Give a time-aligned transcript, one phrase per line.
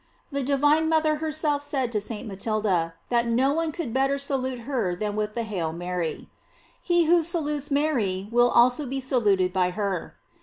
[0.19, 2.27] * The divine mother herself said to St.
[2.27, 6.27] Matilda, that no one could better salute her than with the "Hail Mary."
[6.81, 10.15] He who salutes Mary will also be saluted by her.